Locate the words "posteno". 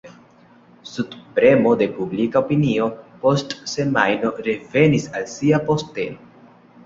5.69-6.27